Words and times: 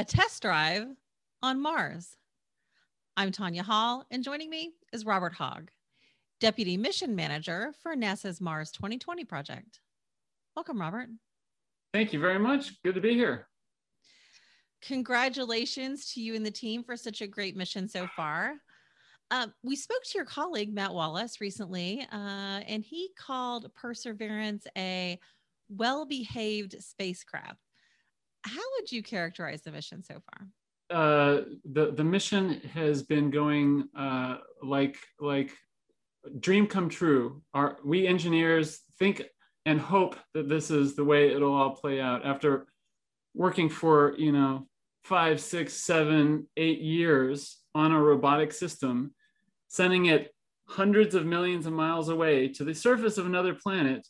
a 0.00 0.04
test 0.04 0.40
drive 0.40 0.86
on 1.42 1.60
Mars. 1.60 2.16
I'm 3.18 3.30
Tanya 3.30 3.62
Hall, 3.62 4.06
and 4.10 4.24
joining 4.24 4.48
me 4.48 4.72
is 4.94 5.04
Robert 5.04 5.34
Hogg, 5.34 5.70
Deputy 6.40 6.78
Mission 6.78 7.14
Manager 7.14 7.74
for 7.82 7.94
NASA's 7.94 8.40
Mars 8.40 8.70
2020 8.70 9.26
project. 9.26 9.80
Welcome, 10.56 10.80
Robert. 10.80 11.10
Thank 11.92 12.14
you 12.14 12.18
very 12.18 12.38
much. 12.38 12.82
Good 12.82 12.94
to 12.94 13.02
be 13.02 13.12
here. 13.12 13.48
Congratulations 14.80 16.14
to 16.14 16.22
you 16.22 16.34
and 16.34 16.46
the 16.46 16.50
team 16.50 16.82
for 16.82 16.96
such 16.96 17.20
a 17.20 17.26
great 17.26 17.54
mission 17.54 17.86
so 17.86 18.08
far. 18.16 18.54
Um, 19.30 19.52
we 19.62 19.76
spoke 19.76 20.02
to 20.04 20.16
your 20.16 20.24
colleague, 20.24 20.72
Matt 20.72 20.94
Wallace, 20.94 21.42
recently, 21.42 22.06
uh, 22.10 22.60
and 22.66 22.82
he 22.82 23.10
called 23.18 23.70
Perseverance 23.74 24.66
a 24.78 25.18
well 25.68 26.06
behaved 26.06 26.82
spacecraft. 26.82 27.69
How 28.44 28.62
would 28.76 28.90
you 28.90 29.02
characterize 29.02 29.62
the 29.62 29.70
mission 29.70 30.02
so 30.02 30.14
far? 30.14 30.48
Uh, 30.90 31.42
the 31.72 31.92
the 31.92 32.04
mission 32.04 32.60
has 32.74 33.02
been 33.02 33.30
going 33.30 33.88
uh, 33.96 34.38
like 34.62 34.96
like 35.20 35.52
dream 36.38 36.66
come 36.66 36.88
true. 36.88 37.42
Our 37.54 37.78
we 37.84 38.06
engineers 38.06 38.80
think 38.98 39.22
and 39.66 39.80
hope 39.80 40.16
that 40.34 40.48
this 40.48 40.70
is 40.70 40.96
the 40.96 41.04
way 41.04 41.32
it'll 41.32 41.54
all 41.54 41.76
play 41.76 42.00
out 42.00 42.24
after 42.24 42.66
working 43.34 43.68
for 43.68 44.14
you 44.18 44.32
know 44.32 44.66
five, 45.04 45.40
six, 45.40 45.74
seven, 45.74 46.46
eight 46.56 46.80
years 46.80 47.58
on 47.74 47.92
a 47.92 48.00
robotic 48.00 48.52
system, 48.52 49.14
sending 49.68 50.06
it 50.06 50.34
hundreds 50.68 51.14
of 51.14 51.26
millions 51.26 51.66
of 51.66 51.72
miles 51.72 52.08
away 52.08 52.48
to 52.48 52.64
the 52.64 52.74
surface 52.74 53.18
of 53.18 53.26
another 53.26 53.54
planet 53.54 54.06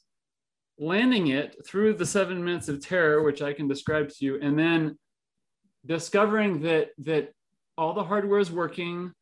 landing 0.81 1.29
it 1.29 1.55
through 1.65 1.93
the 1.95 2.07
seven 2.07 2.43
minutes 2.43 2.69
of 2.69 2.81
terror, 2.81 3.23
which 3.23 3.43
I 3.43 3.53
can 3.53 3.69
describe 3.69 4.09
to 4.09 4.25
you, 4.25 4.41
and 4.41 4.59
then 4.59 4.99
discovering 5.87 6.63
that 6.63 6.89
that 6.99 7.33
all 7.77 7.93
the 7.93 8.03
hardware 8.03 8.41
is 8.41 8.51
working, 8.51 9.13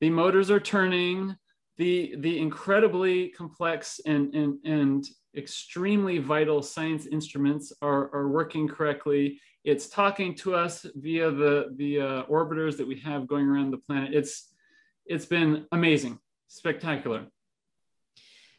the 0.00 0.10
motors 0.10 0.50
are 0.50 0.60
turning, 0.60 1.34
the 1.78 2.14
the 2.18 2.38
incredibly 2.38 3.28
complex 3.30 4.00
and 4.06 4.34
and 4.34 4.58
and 4.64 5.08
extremely 5.36 6.18
vital 6.18 6.62
science 6.62 7.06
instruments 7.06 7.72
are, 7.80 8.14
are 8.14 8.28
working 8.28 8.68
correctly. 8.68 9.40
It's 9.64 9.88
talking 9.88 10.34
to 10.36 10.54
us 10.54 10.84
via 10.94 11.30
the 11.30 11.72
the 11.76 12.00
uh, 12.00 12.22
orbiters 12.24 12.76
that 12.76 12.86
we 12.86 13.00
have 13.00 13.26
going 13.26 13.46
around 13.46 13.70
the 13.70 13.78
planet. 13.78 14.14
It's 14.14 14.52
it's 15.06 15.26
been 15.26 15.66
amazing, 15.72 16.18
spectacular. 16.48 17.26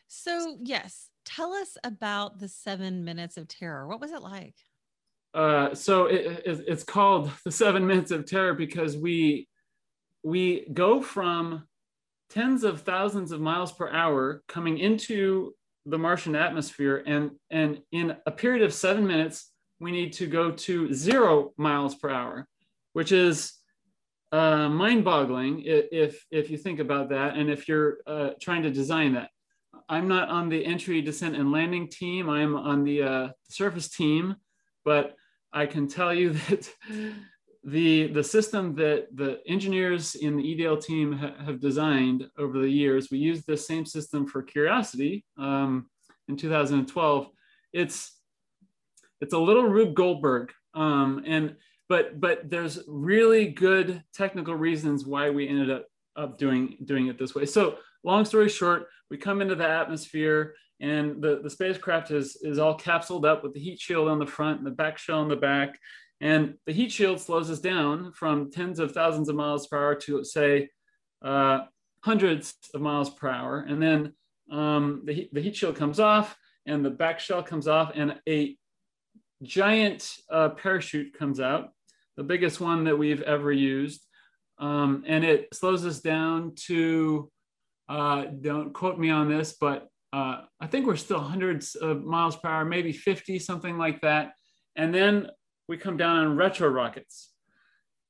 So 0.07 0.57
yes, 0.63 1.08
tell 1.35 1.53
us 1.53 1.77
about 1.83 2.39
the 2.39 2.47
seven 2.47 3.03
minutes 3.03 3.37
of 3.37 3.47
terror. 3.47 3.87
What 3.87 4.01
was 4.01 4.11
it 4.11 4.21
like? 4.21 4.55
Uh, 5.33 5.75
so 5.75 6.05
it, 6.05 6.43
it, 6.45 6.65
it's 6.67 6.83
called 6.83 7.31
the 7.45 7.51
seven 7.51 7.85
minutes 7.85 8.11
of 8.11 8.25
terror 8.25 8.53
because 8.53 8.97
we 8.97 9.47
we 10.23 10.67
go 10.73 11.01
from 11.01 11.63
tens 12.29 12.63
of 12.63 12.81
thousands 12.81 13.31
of 13.31 13.39
miles 13.39 13.71
per 13.71 13.89
hour 13.89 14.43
coming 14.47 14.77
into 14.77 15.53
the 15.85 15.97
Martian 15.97 16.35
atmosphere, 16.35 17.03
and 17.05 17.31
and 17.49 17.81
in 17.91 18.15
a 18.25 18.31
period 18.31 18.63
of 18.63 18.73
seven 18.73 19.07
minutes, 19.07 19.51
we 19.79 19.91
need 19.91 20.13
to 20.13 20.27
go 20.27 20.51
to 20.51 20.93
zero 20.93 21.53
miles 21.57 21.95
per 21.95 22.09
hour, 22.09 22.47
which 22.93 23.11
is 23.11 23.53
uh, 24.31 24.69
mind-boggling 24.69 25.63
if 25.65 26.25
if 26.31 26.51
you 26.51 26.57
think 26.57 26.79
about 26.79 27.09
that, 27.09 27.35
and 27.37 27.49
if 27.49 27.67
you're 27.67 27.97
uh, 28.05 28.31
trying 28.41 28.63
to 28.63 28.71
design 28.71 29.13
that. 29.13 29.29
I'm 29.87 30.07
not 30.07 30.29
on 30.29 30.49
the 30.49 30.65
entry, 30.65 31.01
descent, 31.01 31.35
and 31.35 31.51
landing 31.51 31.87
team. 31.87 32.29
I'm 32.29 32.55
on 32.55 32.83
the 32.83 33.03
uh, 33.03 33.29
surface 33.49 33.89
team, 33.89 34.35
but 34.83 35.15
I 35.53 35.65
can 35.65 35.87
tell 35.87 36.13
you 36.13 36.33
that 36.49 36.69
the 37.63 38.07
the 38.07 38.23
system 38.23 38.73
that 38.75 39.07
the 39.13 39.39
engineers 39.45 40.15
in 40.15 40.37
the 40.37 40.43
EDL 40.43 40.81
team 40.81 41.13
ha- 41.13 41.33
have 41.45 41.59
designed 41.59 42.29
over 42.37 42.59
the 42.59 42.69
years, 42.69 43.09
we 43.11 43.17
used 43.17 43.45
the 43.45 43.57
same 43.57 43.85
system 43.85 44.25
for 44.25 44.41
Curiosity 44.41 45.25
um, 45.37 45.89
in 46.27 46.37
2012. 46.37 47.27
It's 47.73 48.17
it's 49.21 49.33
a 49.33 49.37
little 49.37 49.65
Rube 49.65 49.95
Goldberg, 49.95 50.53
um, 50.73 51.23
and 51.25 51.55
but 51.89 52.19
but 52.19 52.49
there's 52.49 52.79
really 52.87 53.47
good 53.47 54.03
technical 54.13 54.55
reasons 54.55 55.05
why 55.05 55.29
we 55.29 55.47
ended 55.47 55.69
up, 55.69 55.85
up 56.15 56.37
doing 56.37 56.77
doing 56.85 57.07
it 57.07 57.19
this 57.19 57.35
way. 57.35 57.45
So 57.45 57.77
long 58.03 58.25
story 58.25 58.49
short, 58.49 58.87
we 59.09 59.17
come 59.17 59.41
into 59.41 59.55
the 59.55 59.67
atmosphere 59.67 60.55
and 60.79 61.21
the, 61.21 61.41
the 61.43 61.49
spacecraft 61.49 62.11
is, 62.11 62.37
is 62.41 62.59
all 62.59 62.77
capsuled 62.77 63.25
up 63.25 63.43
with 63.43 63.53
the 63.53 63.59
heat 63.59 63.79
shield 63.79 64.07
on 64.07 64.19
the 64.19 64.25
front 64.25 64.59
and 64.59 64.67
the 64.67 64.71
back 64.71 64.97
shell 64.97 65.19
on 65.19 65.27
the 65.27 65.35
back. 65.35 65.77
And 66.21 66.55
the 66.65 66.73
heat 66.73 66.91
shield 66.91 67.19
slows 67.19 67.49
us 67.49 67.59
down 67.59 68.13
from 68.13 68.51
tens 68.51 68.79
of 68.79 68.91
thousands 68.91 69.29
of 69.29 69.35
miles 69.35 69.67
per 69.67 69.77
hour 69.77 69.95
to, 69.95 70.23
say, 70.23 70.69
uh, 71.23 71.61
hundreds 72.01 72.55
of 72.73 72.81
miles 72.81 73.09
per 73.09 73.29
hour. 73.29 73.65
And 73.67 73.81
then 73.81 74.13
um, 74.51 75.03
the, 75.05 75.13
heat, 75.13 75.33
the 75.33 75.41
heat 75.41 75.55
shield 75.55 75.75
comes 75.75 75.99
off 75.99 76.35
and 76.65 76.83
the 76.83 76.89
back 76.89 77.19
shell 77.19 77.41
comes 77.41 77.67
off, 77.67 77.91
and 77.95 78.15
a 78.27 78.55
giant 79.41 80.13
uh, 80.29 80.49
parachute 80.49 81.17
comes 81.17 81.39
out, 81.39 81.69
the 82.15 82.23
biggest 82.23 82.59
one 82.59 82.83
that 82.83 82.97
we've 82.97 83.21
ever 83.21 83.51
used. 83.51 84.05
Um, 84.59 85.03
and 85.07 85.23
it 85.23 85.47
slows 85.53 85.85
us 85.85 85.99
down 85.99 86.53
to 86.67 87.31
uh, 87.89 88.25
don't 88.41 88.71
quote 88.71 88.99
me 88.99 89.09
on 89.09 89.27
this, 89.27 89.55
but 89.59 89.87
uh, 90.13 90.41
I 90.61 90.67
think 90.67 90.85
we're 90.85 90.95
still 90.95 91.19
hundreds 91.19 91.75
of 91.75 92.03
miles 92.03 92.35
per 92.35 92.47
hour, 92.47 92.65
maybe 92.65 92.91
50, 92.91 93.39
something 93.39 93.77
like 93.77 94.01
that. 94.01 94.33
And 94.75 94.93
then 94.93 95.27
we 95.67 95.77
come 95.77 95.97
down 95.97 96.17
on 96.17 96.35
retro 96.35 96.69
rockets. 96.69 97.31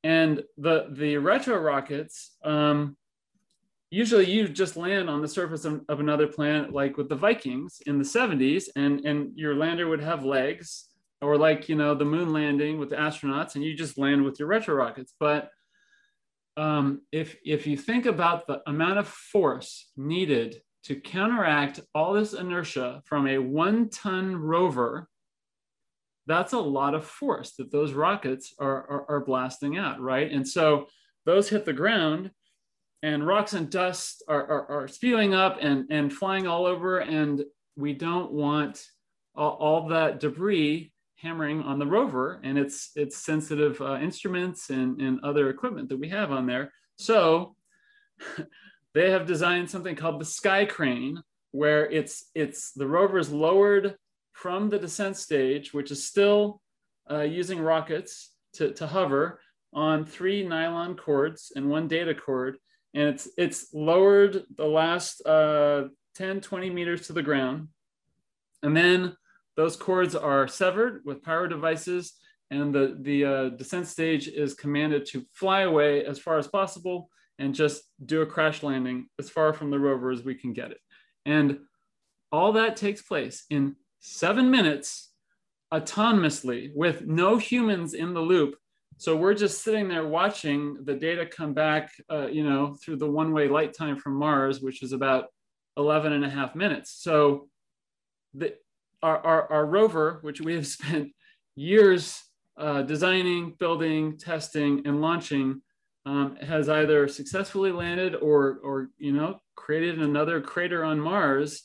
And 0.04 0.44
the, 0.58 0.88
the 0.92 1.18
retro 1.18 1.58
rockets, 1.60 2.36
um, 2.44 2.98
usually 3.90 4.30
you 4.30 4.48
just 4.48 4.78
land 4.78 5.10
on 5.10 5.22
the 5.22 5.28
surface 5.28 5.66
of, 5.66 5.82
of, 5.90 6.00
another 6.00 6.28
planet, 6.28 6.72
like 6.72 6.96
with 6.96 7.10
the 7.10 7.16
Vikings 7.16 7.82
in 7.86 7.98
the 7.98 8.06
70s, 8.06 8.66
and, 8.76 9.06
and 9.06 9.32
your 9.36 9.56
lander 9.56 9.88
would 9.88 10.02
have 10.02 10.24
legs, 10.24 10.86
or 11.22 11.38
like, 11.38 11.68
you 11.68 11.76
know, 11.76 11.96
the 11.96 12.06
moon 12.06 12.32
landing 12.32 12.80
with 12.80 12.90
the 12.90 12.96
astronauts, 12.96 13.56
and 13.56 13.64
you 13.64 13.76
just 13.76 13.98
land 13.98 14.24
with 14.24 14.40
your 14.40 14.48
retro 14.48 14.76
rockets. 14.76 15.14
But 15.20 15.52
um, 16.60 17.02
if 17.12 17.38
if 17.46 17.66
you 17.66 17.78
think 17.78 18.06
about 18.06 18.46
the 18.46 18.62
amount 18.68 19.00
of 19.00 19.08
force 19.08 19.92
needed 19.96 20.62
to 20.84 20.96
counteract 21.00 21.80
all 21.96 22.14
this 22.14 22.34
inertia 22.34 23.02
from 23.06 23.28
a 23.28 23.38
one-ton 23.38 24.36
rover, 24.36 25.08
that's 26.28 26.54
a 26.54 26.60
lot 26.60 26.96
of 26.96 27.06
force 27.06 27.54
that 27.58 27.72
those 27.72 27.94
rockets 27.94 28.54
are, 28.60 28.90
are, 28.90 29.06
are 29.10 29.26
blasting 29.26 29.78
out, 29.78 30.00
right? 30.02 30.32
And 30.32 30.48
so 30.48 30.88
those 31.26 31.50
hit 31.50 31.64
the 31.66 31.74
ground, 31.74 32.32
and 33.04 33.26
rocks 33.26 33.54
and 33.54 33.70
dust 33.70 34.24
are, 34.28 34.46
are, 34.46 34.72
are 34.72 34.88
spewing 34.88 35.34
up 35.34 35.60
and, 35.62 35.86
and 35.90 36.12
flying 36.12 36.46
all 36.46 36.66
over, 36.66 37.00
and 37.00 37.44
we 37.78 37.94
don't 37.94 38.32
want 38.32 38.86
all, 39.34 39.52
all 39.52 39.88
that 39.90 40.20
debris 40.20 40.92
hammering 41.22 41.62
on 41.62 41.80
the 41.80 41.86
rover 41.86 42.40
and 42.44 42.58
its 42.58 42.92
its 42.96 43.18
sensitive 43.18 43.82
uh, 43.82 43.98
instruments 43.98 44.70
and, 44.70 45.00
and 45.02 45.20
other 45.22 45.50
equipment 45.50 45.90
that 45.90 46.00
we 46.00 46.10
have 46.10 46.32
on 46.32 46.46
there. 46.46 46.72
So 46.98 47.56
they 48.94 49.12
have 49.12 49.28
designed 49.28 49.70
something 49.70 49.96
called 49.96 50.20
the 50.20 50.26
sky 50.26 50.66
crane, 50.66 51.22
where 51.52 51.90
it's 51.90 52.30
it's 52.36 52.72
the 52.72 52.88
rover 52.88 53.18
is 53.18 53.32
lowered 53.32 53.96
from 54.34 54.70
the 54.70 54.80
descent 54.80 55.18
stage, 55.18 55.74
which 55.74 55.92
is 55.92 56.06
still 56.06 56.62
uh, 57.12 57.22
using 57.22 57.60
rockets 57.60 58.32
to, 58.54 58.72
to 58.74 58.88
hover 58.88 59.42
on 59.74 60.06
three 60.06 60.48
nylon 60.48 60.96
cords 60.96 61.52
and 61.56 61.70
one 61.70 61.88
data 61.88 62.16
cord. 62.16 62.58
And 62.94 63.10
it's 63.10 63.30
it's 63.38 63.74
lowered 63.74 64.44
the 64.56 64.66
last 64.66 65.26
uh, 65.26 65.90
10, 66.16 66.42
20 66.42 66.70
meters 66.70 67.08
to 67.08 67.14
the 67.14 67.22
ground. 67.22 67.68
And 68.64 68.76
then 68.76 69.16
those 69.60 69.76
cords 69.76 70.16
are 70.16 70.48
severed 70.48 71.02
with 71.04 71.22
pyro 71.22 71.46
devices 71.46 72.14
and 72.50 72.74
the, 72.74 72.98
the 73.02 73.26
uh, 73.26 73.50
descent 73.50 73.88
stage 73.88 74.30
is 74.30 74.54
commanded 74.54 75.06
to 75.08 75.26
fly 75.34 75.64
away 75.64 76.06
as 76.06 76.18
far 76.18 76.38
as 76.38 76.48
possible 76.48 77.10
and 77.40 77.54
just 77.54 77.84
do 78.06 78.22
a 78.22 78.26
crash 78.26 78.64
landing 78.64 79.08
as 79.20 79.30
far 79.30 79.52
from 79.52 79.70
the 79.70 79.78
rover 79.78 80.12
as 80.12 80.24
we 80.24 80.34
can 80.34 80.54
get 80.54 80.72
it. 80.72 80.78
And 81.26 81.60
all 82.32 82.54
that 82.54 82.78
takes 82.78 83.02
place 83.02 83.44
in 83.50 83.76
seven 84.00 84.50
minutes 84.50 85.12
autonomously 85.74 86.72
with 86.74 87.06
no 87.06 87.36
humans 87.36 87.94
in 87.94 88.14
the 88.14 88.22
loop. 88.22 88.56
So 88.96 89.18
we're 89.18 89.34
just 89.34 89.62
sitting 89.62 89.90
there 89.90 90.08
watching 90.08 90.86
the 90.86 90.94
data 90.96 91.26
come 91.26 91.54
back, 91.54 91.92
uh, 92.10 92.28
you 92.28 92.50
know, 92.50 92.78
through 92.82 92.96
the 92.96 93.12
one-way 93.12 93.50
light 93.50 93.74
time 93.74 93.98
from 93.98 94.14
Mars, 94.14 94.62
which 94.62 94.84
is 94.84 94.94
about 94.94 95.26
11 95.76 96.14
and 96.14 96.24
a 96.24 96.30
half 96.30 96.56
minutes. 96.56 96.92
So 96.92 97.50
the, 98.34 98.54
our, 99.02 99.18
our, 99.26 99.52
our 99.52 99.66
rover, 99.66 100.20
which 100.22 100.42
we 100.42 100.56
have 100.56 100.68
spent 100.78 101.12
years 101.56 102.22
uh, 102.58 102.82
designing, 102.82 103.56
building, 103.60 104.18
testing, 104.18 104.86
and 104.86 105.02
launching, 105.02 105.62
um, 106.06 106.36
has 106.38 106.70
either 106.70 107.08
successfully 107.08 107.72
landed 107.72 108.16
or, 108.16 108.60
or 108.64 108.90
you 108.98 109.12
know, 109.12 109.40
created 109.56 110.00
another 110.00 110.42
crater 110.42 110.84
on 110.84 111.00
Mars 111.00 111.64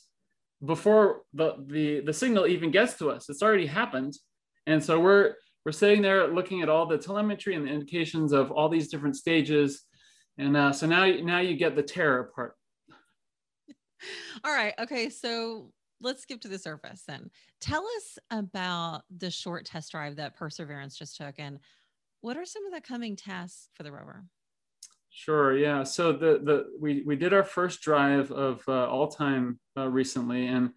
before 0.63 1.21
the, 1.33 1.55
the, 1.67 2.01
the 2.01 2.13
signal 2.13 2.47
even 2.47 2.71
gets 2.71 2.93
to 2.95 3.09
us. 3.09 3.29
It's 3.29 3.43
already 3.43 3.65
happened. 3.65 4.13
And 4.67 4.83
so 4.83 4.99
we're, 4.99 5.35
we're 5.65 5.71
sitting 5.71 6.01
there 6.01 6.27
looking 6.27 6.61
at 6.61 6.69
all 6.69 6.85
the 6.85 6.97
telemetry 6.97 7.55
and 7.55 7.67
the 7.67 7.71
indications 7.71 8.31
of 8.31 8.51
all 8.51 8.69
these 8.69 8.89
different 8.89 9.15
stages. 9.15 9.81
And 10.37 10.55
uh, 10.55 10.71
so 10.71 10.85
now, 10.87 11.05
now 11.05 11.39
you 11.39 11.55
get 11.55 11.75
the 11.75 11.83
terror 11.83 12.31
part. 12.35 12.55
All 14.43 14.53
right. 14.53 14.73
Okay. 14.79 15.09
So 15.09 15.71
let's 16.05 16.21
skip 16.21 16.39
to 16.41 16.47
the 16.47 16.59
surface 16.59 17.03
then. 17.07 17.29
Tell 17.59 17.85
us 17.97 18.17
about 18.31 19.01
the 19.15 19.31
short 19.31 19.65
test 19.65 19.91
drive 19.91 20.15
that 20.15 20.35
Perseverance 20.35 20.95
just 20.97 21.17
took 21.17 21.35
and 21.37 21.59
what 22.21 22.37
are 22.37 22.45
some 22.45 22.65
of 22.65 22.73
the 22.73 22.81
coming 22.81 23.15
tasks 23.15 23.69
for 23.75 23.83
the 23.83 23.91
rover? 23.91 24.25
Sure. 25.11 25.55
Yeah. 25.55 25.83
So 25.83 26.11
the 26.11 26.39
the 26.43 26.65
we 26.79 27.03
we 27.05 27.15
did 27.15 27.33
our 27.33 27.43
first 27.43 27.81
drive 27.81 28.31
of 28.31 28.63
uh, 28.67 28.87
all 28.89 29.07
time 29.07 29.59
uh, 29.77 29.87
recently, 29.87 30.47
and 30.47 30.71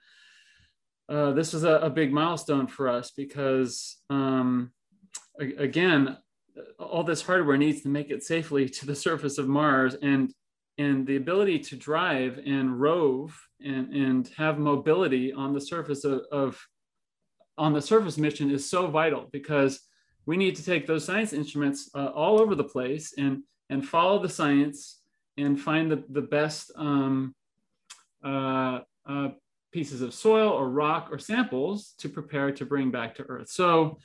uh, 1.09 1.33
this 1.33 1.55
was 1.55 1.65
a, 1.65 1.77
a, 1.77 1.91
big 1.91 2.13
milestone 2.13 2.67
for 2.67 2.89
us 2.89 3.11
because 3.17 3.97
um, 4.11 4.71
again, 5.41 6.19
all 6.79 7.03
this 7.03 7.23
hardware 7.23 7.57
needs 7.57 7.81
to 7.83 7.89
make 7.89 8.11
it 8.11 8.23
safely 8.23 8.69
to 8.79 8.87
the 8.87 8.95
surface 8.95 9.39
of 9.39 9.49
Mars, 9.49 9.97
and 10.03 10.33
and 10.79 11.07
the 11.07 11.17
ability 11.17 11.59
to 11.59 11.77
drive 11.77 12.39
and 12.47 12.81
rove 12.81 13.39
and 13.65 13.93
and 13.93 14.31
have 14.37 14.59
mobility 14.59 15.33
on 15.33 15.53
the 15.53 15.61
surface 15.61 16.05
of, 16.05 16.23
of 16.33 16.59
on 17.59 17.73
the 17.73 17.83
surface 17.83 18.17
mission 18.17 18.51
is 18.51 18.69
so 18.69 18.87
vital 18.87 19.29
because 19.33 19.81
we 20.27 20.37
need 20.37 20.55
to 20.55 20.65
take 20.65 20.87
those 20.87 21.05
science 21.05 21.33
instruments 21.33 21.91
uh, 21.95 22.07
all 22.15 22.41
over 22.41 22.55
the 22.55 22.65
place 22.65 23.15
and 23.19 23.43
and 23.71 23.87
follow 23.87 24.23
the 24.23 24.29
science 24.29 25.01
and 25.37 25.61
find 25.61 25.91
the, 25.91 26.03
the 26.11 26.23
best 26.23 26.73
um, 26.77 27.35
uh, 28.25 28.81
uh, 29.09 29.29
pieces 29.73 30.01
of 30.01 30.15
soil 30.15 30.51
or 30.51 30.69
rock 30.69 31.09
or 31.11 31.19
samples 31.19 31.95
to 31.99 32.09
prepare 32.09 32.51
to 32.51 32.65
bring 32.65 32.91
back 32.91 33.15
to 33.15 33.23
Earth. 33.23 33.49
So, 33.49 33.99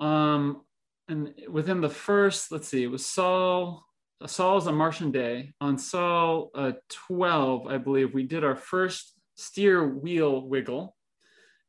um, 0.00 0.62
and 1.08 1.34
within 1.48 1.80
the 1.80 1.88
first, 1.88 2.50
let's 2.50 2.68
see, 2.68 2.82
it 2.82 2.90
was 2.90 3.06
Sol, 3.06 3.84
Sol's 4.26 4.66
a 4.66 4.72
Martian 4.72 5.10
day. 5.10 5.52
On 5.60 5.78
Sol 5.78 6.50
uh, 6.54 6.72
12, 6.88 7.66
I 7.66 7.78
believe, 7.78 8.14
we 8.14 8.24
did 8.24 8.44
our 8.44 8.56
first 8.56 9.14
steer 9.36 9.86
wheel 9.86 10.46
wiggle. 10.46 10.96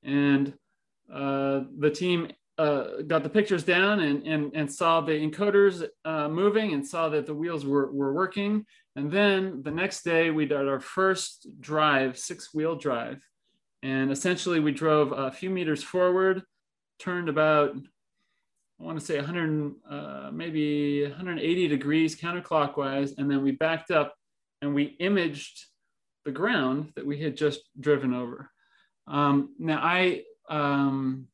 And 0.04 0.54
uh, 1.14 1.62
the 1.78 1.92
team 1.92 2.32
uh, 2.58 3.02
got 3.08 3.24
the 3.24 3.30
pictures 3.30 3.64
down 3.64 4.00
and, 4.00 4.26
and, 4.26 4.52
and 4.54 4.72
saw 4.72 5.02
the 5.02 5.14
encoders 5.14 5.88
uh, 6.04 6.28
moving 6.28 6.74
and 6.74 6.86
saw 6.86 7.08
that 7.10 7.26
the 7.26 7.34
wheels 7.34 7.66
were, 7.66 7.92
were 7.92 8.14
working. 8.14 8.66
And 8.96 9.12
then 9.12 9.62
the 9.64 9.72
next 9.72 10.04
day 10.04 10.30
we 10.30 10.46
did 10.46 10.68
our 10.68 10.80
first 10.80 11.48
drive, 11.62 12.18
six 12.18 12.54
wheel 12.54 12.76
drive. 12.76 13.22
And 13.82 14.12
essentially 14.12 14.60
we 14.60 14.72
drove 14.72 15.14
a 15.14 15.32
few 15.32 15.50
meters 15.50 15.84
forward, 15.84 16.44
turned 17.00 17.30
about, 17.30 17.78
I 18.80 18.84
want 18.84 19.00
to 19.00 19.06
say 19.06 19.18
100, 19.18 19.74
uh, 19.90 20.30
maybe 20.32 21.04
180 21.04 21.68
degrees 21.68 22.16
counterclockwise. 22.16 23.18
And 23.18 23.30
then 23.30 23.44
we 23.44 23.52
backed 23.52 23.92
up 23.92 24.16
and 24.62 24.74
we 24.74 24.84
imaged 25.00 25.66
the 26.26 26.32
ground 26.32 26.92
that 26.96 27.06
we 27.06 27.20
had 27.22 27.36
just 27.36 27.62
driven 27.80 28.14
over. 28.14 28.50
Um, 29.08 29.56
now 29.60 29.80
I, 29.82 30.24
um, 30.50 31.28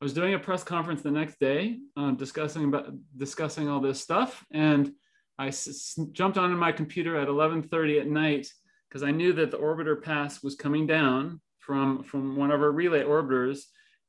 I 0.00 0.04
was 0.04 0.12
doing 0.12 0.34
a 0.34 0.38
press 0.38 0.62
conference 0.62 1.02
the 1.02 1.10
next 1.10 1.40
day, 1.40 1.78
uh, 1.96 2.12
discussing 2.12 2.64
about 2.64 2.92
discussing 3.16 3.68
all 3.68 3.80
this 3.80 4.00
stuff, 4.00 4.44
and 4.52 4.92
I 5.38 5.48
s- 5.48 5.98
jumped 6.12 6.38
onto 6.38 6.56
my 6.56 6.70
computer 6.70 7.16
at 7.16 7.28
11:30 7.28 8.00
at 8.00 8.06
night 8.06 8.48
because 8.88 9.02
I 9.02 9.10
knew 9.10 9.32
that 9.34 9.50
the 9.50 9.58
orbiter 9.58 10.00
pass 10.00 10.42
was 10.42 10.54
coming 10.54 10.86
down 10.86 11.40
from 11.58 12.04
from 12.04 12.36
one 12.36 12.52
of 12.52 12.60
our 12.60 12.70
relay 12.70 13.02
orbiters, 13.02 13.62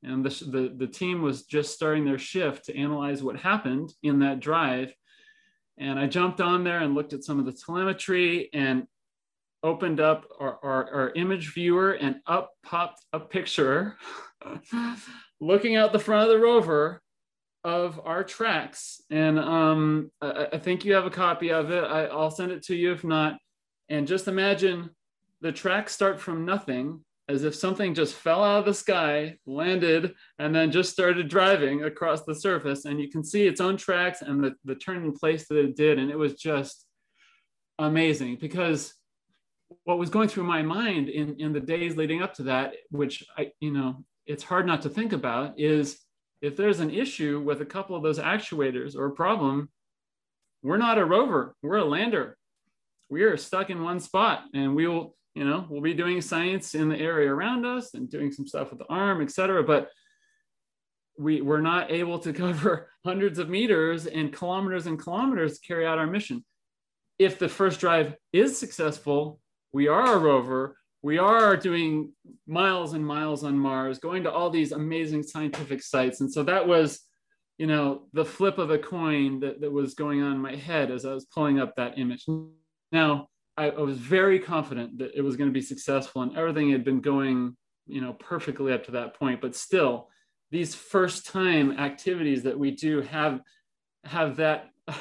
and 0.03 0.25
the, 0.25 0.29
the 0.45 0.73
the 0.77 0.87
team 0.87 1.21
was 1.21 1.43
just 1.43 1.73
starting 1.73 2.05
their 2.05 2.17
shift 2.17 2.65
to 2.65 2.77
analyze 2.77 3.21
what 3.21 3.37
happened 3.37 3.93
in 4.03 4.19
that 4.19 4.39
drive. 4.39 4.93
And 5.77 5.97
I 5.99 6.07
jumped 6.07 6.41
on 6.41 6.63
there 6.63 6.79
and 6.79 6.95
looked 6.95 7.13
at 7.13 7.23
some 7.23 7.39
of 7.39 7.45
the 7.45 7.53
telemetry 7.53 8.49
and 8.53 8.85
opened 9.63 9.99
up 9.99 10.25
our, 10.39 10.59
our, 10.63 10.93
our 10.93 11.11
image 11.15 11.53
viewer 11.53 11.93
and 11.93 12.17
up 12.27 12.51
popped 12.63 13.03
a 13.13 13.19
picture 13.19 13.97
looking 15.41 15.75
out 15.75 15.91
the 15.91 15.99
front 15.99 16.29
of 16.29 16.29
the 16.29 16.41
rover 16.41 17.01
of 17.63 17.99
our 18.05 18.23
tracks. 18.23 19.01
And 19.09 19.37
um, 19.37 20.11
I, 20.21 20.47
I, 20.53 20.57
think 20.59 20.85
you 20.85 20.93
have 20.93 21.05
a 21.05 21.09
copy 21.09 21.51
of 21.51 21.71
it. 21.71 21.83
I, 21.83 22.05
I'll 22.05 22.31
send 22.31 22.51
it 22.51 22.63
to 22.63 22.75
you 22.75 22.93
if 22.93 23.03
not. 23.03 23.37
And 23.89 24.07
just 24.07 24.29
imagine 24.29 24.91
the 25.41 25.51
tracks 25.51 25.93
start 25.93 26.19
from 26.19 26.45
nothing, 26.45 27.03
as 27.29 27.43
if 27.43 27.53
something 27.53 27.93
just 27.93 28.15
fell 28.15 28.43
out 28.43 28.59
of 28.59 28.65
the 28.65 28.73
sky, 28.73 29.37
landed, 29.45 30.15
and 30.39 30.53
then 30.53 30.71
just 30.71 30.91
started 30.91 31.29
driving 31.29 31.83
across 31.83 32.23
the 32.23 32.33
surface. 32.33 32.85
And 32.85 32.99
you 32.99 33.07
can 33.07 33.23
see 33.23 33.45
its 33.45 33.61
own 33.61 33.77
tracks 33.77 34.23
and 34.23 34.43
the, 34.43 34.55
the 34.65 34.73
turn 34.73 35.05
in 35.05 35.13
place 35.13 35.47
that 35.47 35.57
it 35.59 35.75
did. 35.75 35.99
And 35.99 36.09
it 36.09 36.17
was 36.17 36.33
just 36.33 36.87
amazing 37.77 38.39
because 38.41 38.95
what 39.83 39.99
was 39.99 40.09
going 40.09 40.27
through 40.27 40.45
my 40.45 40.63
mind 40.63 41.07
in, 41.07 41.39
in 41.39 41.53
the 41.53 41.59
days 41.59 41.95
leading 41.95 42.23
up 42.23 42.33
to 42.33 42.43
that, 42.43 42.73
which 42.89 43.23
I, 43.37 43.51
you 43.59 43.71
know, 43.71 44.03
it's 44.25 44.43
hard 44.43 44.65
not 44.65 44.81
to 44.81 44.89
think 44.89 45.13
about 45.13 45.59
is 45.59 45.99
if 46.41 46.57
there's 46.57 46.79
an 46.79 46.89
issue 46.89 47.41
with 47.41 47.61
a 47.61 47.65
couple 47.65 47.95
of 47.95 48.01
those 48.01 48.17
actuators 48.17 48.95
or 48.95 49.05
a 49.05 49.11
problem, 49.11 49.69
we're 50.63 50.77
not 50.77 50.97
a 50.97 51.05
rover, 51.05 51.55
we're 51.61 51.77
a 51.77 51.85
lander. 51.85 52.37
We 53.09 53.21
are 53.21 53.37
stuck 53.37 53.69
in 53.69 53.83
one 53.83 53.99
spot 53.99 54.45
and 54.53 54.75
we 54.75 54.87
will, 54.87 55.15
you 55.35 55.45
know, 55.45 55.65
we'll 55.69 55.81
be 55.81 55.93
doing 55.93 56.21
science 56.21 56.75
in 56.75 56.89
the 56.89 56.99
area 56.99 57.33
around 57.33 57.65
us 57.65 57.93
and 57.93 58.09
doing 58.09 58.31
some 58.31 58.47
stuff 58.47 58.71
with 58.71 58.79
the 58.79 58.89
arm, 58.89 59.21
et 59.21 59.31
cetera. 59.31 59.63
But 59.63 59.89
we, 61.17 61.41
we're 61.41 61.61
not 61.61 61.91
able 61.91 62.19
to 62.19 62.33
cover 62.45 62.89
hundreds 63.05 63.39
of 63.39 63.49
meters 63.49 64.05
and 64.05 64.33
kilometers 64.33 64.87
and 64.87 64.99
kilometers 64.99 65.59
to 65.59 65.67
carry 65.67 65.85
out 65.85 65.97
our 65.97 66.07
mission. 66.07 66.43
If 67.19 67.37
the 67.37 67.49
first 67.49 67.79
drive 67.79 68.15
is 68.31 68.57
successful, 68.57 69.39
we 69.73 69.87
are 69.87 70.15
a 70.15 70.17
rover, 70.17 70.77
we 71.01 71.17
are 71.17 71.55
doing 71.55 72.13
miles 72.47 72.93
and 72.93 73.05
miles 73.05 73.43
on 73.43 73.57
Mars, 73.57 73.99
going 73.99 74.23
to 74.23 74.31
all 74.31 74.49
these 74.49 74.71
amazing 74.71 75.23
scientific 75.23 75.81
sites. 75.81 76.21
And 76.21 76.31
so 76.31 76.43
that 76.43 76.67
was, 76.67 77.01
you 77.57 77.67
know, 77.67 78.07
the 78.13 78.25
flip 78.25 78.57
of 78.57 78.71
a 78.71 78.77
coin 78.77 79.39
that, 79.41 79.61
that 79.61 79.71
was 79.71 79.93
going 79.93 80.21
on 80.21 80.33
in 80.33 80.39
my 80.39 80.55
head 80.55 80.91
as 80.91 81.05
I 81.05 81.13
was 81.13 81.25
pulling 81.25 81.59
up 81.59 81.75
that 81.75 81.97
image. 81.97 82.25
Now, 82.91 83.27
I, 83.59 83.71
I 83.71 83.81
was 83.81 83.97
very 83.97 84.39
confident 84.39 84.97
that 84.99 85.11
it 85.13 85.21
was 85.21 85.35
going 85.35 85.49
to 85.49 85.53
be 85.53 85.61
successful 85.61 86.21
and 86.21 86.35
everything 86.37 86.71
had 86.71 86.85
been 86.85 87.01
going, 87.01 87.57
you 87.87 87.99
know, 87.99 88.13
perfectly 88.13 88.71
up 88.71 88.85
to 88.85 88.91
that 88.91 89.19
point. 89.19 89.41
But 89.41 89.53
still, 89.53 90.07
these 90.49 90.73
first 90.73 91.27
time 91.27 91.73
activities 91.73 92.43
that 92.43 92.57
we 92.57 92.71
do 92.71 93.01
have 93.01 93.41
have 94.05 94.37
that 94.37 94.69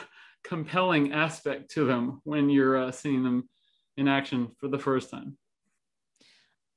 compelling 0.44 1.12
aspect 1.12 1.70
to 1.70 1.86
them 1.86 2.20
when 2.24 2.50
you're 2.50 2.76
uh, 2.76 2.90
seeing 2.90 3.22
them 3.22 3.48
in 3.96 4.08
action 4.08 4.48
for 4.58 4.66
the 4.66 4.78
first 4.78 5.08
time. 5.08 5.38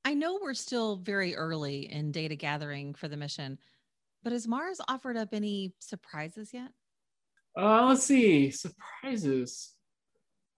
I 0.06 0.14
know 0.14 0.40
we're 0.40 0.54
still 0.54 0.98
very 0.98 1.36
early 1.36 1.92
in 1.92 2.12
data 2.12 2.36
gathering 2.36 2.94
for 2.94 3.08
the 3.08 3.18
mission, 3.18 3.58
but 4.24 4.34
has 4.34 4.48
Mars 4.48 4.80
offered 4.88 5.18
up 5.18 5.30
any 5.34 5.74
surprises 5.80 6.54
yet? 6.54 6.72
Uh, 7.58 7.88
let's 7.88 8.04
see, 8.04 8.52
surprises. 8.52 9.74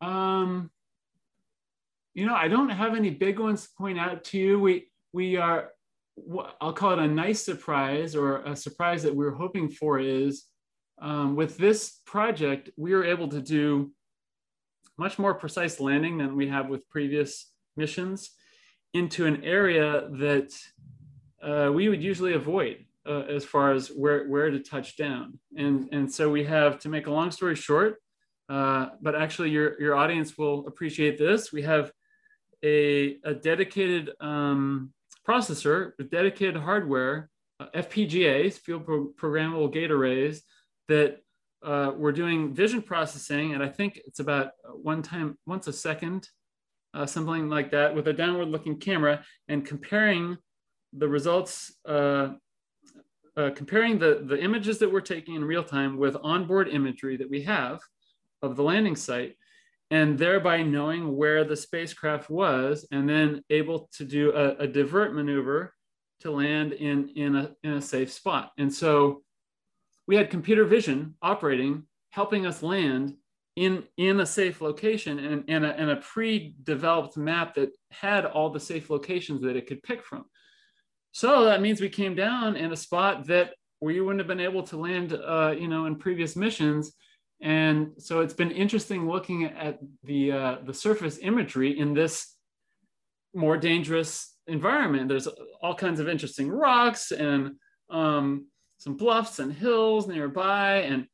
Um, 0.02 0.70
you 2.14 2.26
know, 2.26 2.36
I 2.36 2.48
don't 2.48 2.70
have 2.70 2.96
any 2.96 3.10
big 3.10 3.40
ones 3.40 3.64
to 3.64 3.70
point 3.78 4.00
out 4.00 4.24
to 4.26 4.38
you. 4.38 4.60
We 4.60 4.90
we 5.14 5.38
are, 5.38 5.70
I'll 6.60 6.74
call 6.74 6.94
it 6.94 7.00
a 7.00 7.08
nice 7.08 7.42
surprise 7.42 8.16
or 8.16 8.38
a 8.44 8.56
surprise 8.56 9.04
that 9.04 9.16
we 9.16 9.26
we're 9.26 9.32
hoping 9.32 9.70
for 9.70 10.00
is 10.00 10.46
um, 11.02 11.36
with 11.36 11.58
this 11.58 12.00
project, 12.06 12.70
we 12.78 12.94
were 12.94 13.06
able 13.06 13.28
to 13.30 13.42
do 13.42 13.92
much 14.98 15.18
more 15.18 15.34
precise 15.34 15.80
landing 15.80 16.18
than 16.18 16.36
we 16.36 16.48
have 16.48 16.68
with 16.68 16.88
previous 16.90 17.52
missions 17.76 18.32
into 18.94 19.26
an 19.26 19.44
area 19.44 20.08
that 20.12 20.52
uh, 21.42 21.72
we 21.72 21.90
would 21.90 22.02
usually 22.02 22.34
avoid 22.34 22.86
uh, 23.08 23.22
as 23.22 23.44
far 23.44 23.74
as 23.74 23.90
where, 23.90 24.28
where 24.28 24.50
to 24.50 24.60
touch 24.60 24.96
down. 24.98 25.40
And, 25.58 25.90
and 25.92 26.12
so 26.12 26.30
we 26.30 26.44
have, 26.46 26.80
to 26.80 26.90
make 26.90 27.08
a 27.08 27.12
long 27.12 27.32
story 27.32 27.56
short, 27.56 27.98
uh, 28.50 28.90
but 29.02 29.16
actually 29.16 29.50
your, 29.50 29.80
your 29.82 29.96
audience 29.96 30.38
will 30.38 30.66
appreciate 30.68 31.18
this. 31.18 31.52
We 31.52 31.64
have 31.64 31.92
a, 32.64 33.18
a 33.24 33.34
dedicated 33.34 34.12
um, 34.20 34.94
processor, 35.28 35.92
dedicated 36.10 36.58
hardware, 36.58 37.30
uh, 37.60 37.68
FPGAs, 37.76 38.54
field 38.54 38.86
pro- 38.86 39.12
programmable 39.20 39.72
gate 39.72 39.92
arrays, 39.92 40.44
that 40.88 41.18
uh, 41.64 41.92
we're 41.96 42.12
doing 42.12 42.54
vision 42.54 42.82
processing. 42.82 43.54
And 43.54 43.64
I 43.64 43.70
think 43.70 44.02
it's 44.06 44.20
about 44.20 44.52
one 44.82 45.02
time, 45.02 45.38
once 45.46 45.68
a 45.68 45.74
second 45.74 46.28
uh, 46.94 47.06
something 47.06 47.50
like 47.50 47.72
that 47.72 47.96
with 47.96 48.08
a 48.08 48.14
downward 48.14 48.50
looking 48.50 48.78
camera 48.78 49.24
and 49.48 49.66
comparing 49.66 50.38
the 50.94 51.08
results, 51.08 51.74
uh, 51.88 52.34
uh, 53.36 53.50
comparing 53.56 53.98
the, 53.98 54.24
the 54.28 54.40
images 54.40 54.78
that 54.80 54.92
we're 54.92 55.02
taking 55.02 55.36
in 55.36 55.44
real 55.44 55.64
time 55.64 55.98
with 55.98 56.16
onboard 56.22 56.68
imagery 56.68 57.18
that 57.18 57.30
we 57.30 57.42
have 57.42 57.82
of 58.44 58.56
the 58.56 58.64
landing 58.64 58.96
site, 58.96 59.36
and 59.98 60.18
thereby 60.18 60.58
knowing 60.76 61.04
where 61.20 61.44
the 61.44 61.56
spacecraft 61.68 62.28
was, 62.30 62.74
and 62.94 63.04
then 63.08 63.30
able 63.50 63.80
to 63.98 64.04
do 64.18 64.24
a, 64.44 64.46
a 64.66 64.68
divert 64.80 65.12
maneuver 65.14 65.60
to 66.22 66.32
land 66.32 66.70
in, 66.74 66.98
in, 67.24 67.32
a, 67.36 67.46
in 67.66 67.74
a 67.74 67.82
safe 67.82 68.12
spot. 68.12 68.46
And 68.58 68.72
so 68.82 69.22
we 70.08 70.16
had 70.16 70.36
computer 70.38 70.66
vision 70.66 71.00
operating, 71.22 71.74
helping 72.20 72.44
us 72.46 72.64
land 72.64 73.06
in 73.56 73.84
in 73.98 74.20
a 74.20 74.26
safe 74.26 74.58
location 74.62 75.16
and, 75.20 75.44
and, 75.54 75.64
a, 75.70 75.72
and 75.82 75.90
a 75.92 76.02
pre-developed 76.14 77.16
map 77.18 77.54
that 77.54 77.70
had 77.92 78.26
all 78.26 78.50
the 78.50 78.66
safe 78.72 78.90
locations 78.90 79.42
that 79.42 79.56
it 79.60 79.68
could 79.68 79.84
pick 79.84 80.02
from. 80.04 80.24
So 81.12 81.30
that 81.46 81.62
means 81.62 81.80
we 81.80 82.02
came 82.02 82.16
down 82.16 82.56
in 82.56 82.72
a 82.72 82.84
spot 82.88 83.28
that 83.28 83.48
we 83.80 84.02
wouldn't 84.02 84.22
have 84.24 84.34
been 84.34 84.48
able 84.50 84.64
to 84.64 84.78
land, 84.78 85.10
uh, 85.14 85.54
you 85.62 85.68
know, 85.68 85.86
in 85.86 86.04
previous 86.06 86.36
missions. 86.36 86.84
And 87.44 87.92
so 87.98 88.22
it's 88.22 88.34
been 88.34 88.52
interesting 88.52 89.10
looking 89.10 89.44
at 89.44 89.78
the 90.06 90.32
uh, 90.32 90.58
the 90.66 90.74
surface 90.74 91.20
imagery 91.22 91.78
in 91.78 91.94
this 91.94 92.38
more 93.34 93.58
dangerous 93.58 94.34
environment. 94.48 95.10
There's 95.10 95.28
all 95.62 95.76
kinds 95.76 96.00
of 96.00 96.08
interesting 96.08 96.50
rocks 96.50 97.12
and 97.12 97.56
um, 97.90 98.48
some 98.78 98.96
bluffs 98.96 99.40
and 99.40 99.52
hills 99.52 100.08
nearby, 100.08 100.84
and 100.84 101.06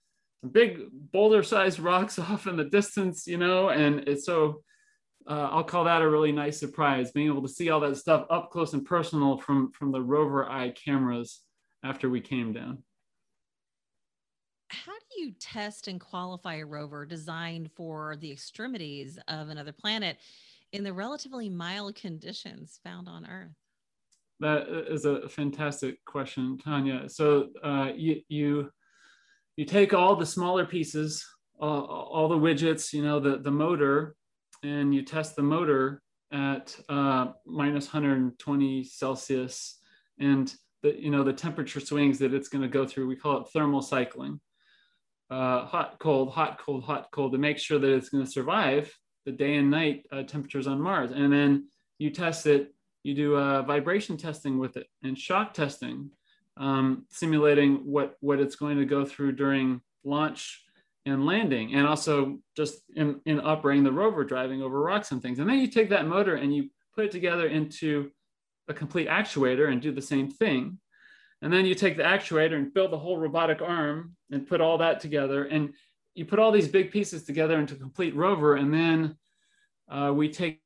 big 0.52 0.82
boulder-sized 0.92 1.80
rocks 1.92 2.20
off 2.20 2.46
in 2.46 2.58
the 2.58 2.66
distance, 2.66 3.26
you 3.26 3.38
know. 3.38 3.70
And 3.70 4.08
it's 4.08 4.28
so 4.28 4.62
uh, 5.28 5.50
I'll 5.52 5.64
call 5.64 5.86
that 5.86 6.04
a 6.04 6.10
really 6.10 6.32
nice 6.32 6.60
surprise, 6.60 7.12
being 7.12 7.26
able 7.26 7.42
to 7.42 7.48
see 7.48 7.72
all 7.72 7.80
that 7.80 7.98
stuff 7.98 8.28
up 8.30 8.52
close 8.52 8.74
and 8.74 8.86
personal 8.86 9.40
from 9.40 9.72
from 9.72 9.92
the 9.92 10.02
rover 10.02 10.48
eye 10.48 10.70
cameras 10.70 11.42
after 11.84 12.08
we 12.08 12.22
came 12.22 12.54
down 12.54 12.84
how 14.70 14.94
do 14.94 15.22
you 15.22 15.32
test 15.40 15.88
and 15.88 16.00
qualify 16.00 16.56
a 16.56 16.66
rover 16.66 17.06
designed 17.06 17.72
for 17.76 18.16
the 18.18 18.32
extremities 18.32 19.18
of 19.28 19.50
another 19.50 19.72
planet 19.72 20.18
in 20.72 20.84
the 20.84 20.94
relatively 20.94 21.50
mild 21.50 21.96
conditions 21.96 22.80
found 22.84 23.08
on 23.08 23.26
Earth? 23.26 23.52
That 24.40 24.68
is 24.90 25.06
a 25.06 25.28
fantastic 25.28 26.04
question, 26.06 26.58
Tanya. 26.58 27.10
So 27.10 27.50
uh, 27.64 27.92
you, 27.96 28.22
you 28.30 28.72
you 29.58 29.66
take 29.66 29.94
all 29.94 30.16
the 30.16 30.26
smaller 30.26 30.66
pieces, 30.66 31.26
uh, 31.62 31.66
all 31.66 32.30
the 32.30 32.38
widgets, 32.38 32.94
you 32.94 33.04
know, 33.04 33.20
the 33.20 33.40
the 33.40 33.52
motor, 33.52 34.16
and 34.64 34.96
you 34.96 35.04
test 35.04 35.36
the 35.36 35.44
motor 35.44 36.02
at 36.32 36.74
uh, 36.88 37.32
minus 37.46 37.88
120 37.88 38.84
Celsius, 38.86 39.80
and 40.20 40.54
the 40.84 40.96
you 40.98 41.10
know 41.10 41.24
the 41.24 41.34
temperature 41.34 41.82
swings 41.82 42.20
that 42.20 42.34
it's 42.34 42.48
going 42.48 42.62
to 42.62 42.70
go 42.70 42.86
through. 42.86 43.08
We 43.08 43.18
call 43.18 43.42
it 43.42 43.50
thermal 43.52 43.82
cycling 43.82 44.40
uh, 45.30 45.66
hot, 45.66 45.98
cold, 46.00 46.32
hot, 46.32 46.60
cold, 46.60 46.84
hot, 46.84 47.08
cold 47.12 47.32
to 47.34 47.38
make 47.38 47.58
sure 47.58 47.80
that 47.80 47.94
it's 47.94 48.10
going 48.10 48.26
to 48.26 48.32
survive 48.32 48.92
the 49.26 49.32
day 49.32 49.56
and 49.56 49.70
night 49.70 50.06
uh, 50.12 50.24
temperatures 50.24 50.68
on 50.68 50.82
Mars. 50.82 51.12
And 51.12 51.32
then 51.32 51.68
you 52.00 52.10
test 52.10 52.48
it, 52.48 52.74
you 53.04 53.14
do 53.14 53.38
uh, 53.38 53.62
vibration 53.62 54.18
testing 54.18 54.58
with 54.58 54.78
it 54.78 54.88
and 55.04 55.18
shock 55.18 55.54
testing, 55.54 56.10
um, 56.58 57.06
simulating 57.10 57.76
what, 57.86 58.16
what 58.22 58.40
it's 58.40 58.56
going 58.56 58.78
to 58.78 58.86
go 58.86 59.06
through 59.06 59.34
during 59.34 59.82
launch 60.04 60.64
and 61.06 61.26
landing, 61.26 61.76
and 61.76 61.88
also 61.88 62.40
just 62.56 62.80
in, 62.96 63.22
in 63.26 63.40
operating 63.40 63.84
the 63.84 63.92
rover, 63.92 64.24
driving 64.24 64.62
over 64.62 64.82
rocks 64.82 65.12
and 65.12 65.22
things. 65.22 65.40
And 65.40 65.50
then 65.50 65.60
you 65.60 65.68
take 65.68 65.90
that 65.90 66.08
motor 66.08 66.36
and 66.36 66.54
you 66.54 66.70
put 66.96 67.06
it 67.06 67.12
together 67.12 67.48
into 67.48 68.12
a 68.68 68.74
complete 68.74 69.08
actuator 69.08 69.72
and 69.72 69.82
do 69.82 69.92
the 69.92 70.02
same 70.02 70.30
thing. 70.30 70.80
And 71.41 71.51
then 71.53 71.65
you 71.65 71.74
take 71.74 71.96
the 71.96 72.03
actuator 72.03 72.55
and 72.55 72.74
build 72.74 72.91
the 72.91 73.00
whole 73.00 73.17
robotic 73.17 73.62
arm 73.62 74.15
and 74.31 74.48
put 74.48 74.62
all 74.62 74.77
that 74.79 75.00
together. 75.00 75.46
And 75.46 75.74
you 76.13 76.25
put 76.25 76.39
all 76.39 76.51
these 76.51 76.67
big 76.67 76.91
pieces 76.91 77.24
together 77.24 77.58
into 77.60 77.75
a 77.75 77.77
complete 77.77 78.15
rover. 78.15 78.55
And 78.55 78.74
then 78.74 79.15
uh, 79.89 80.12
we 80.13 80.29
take 80.29 80.62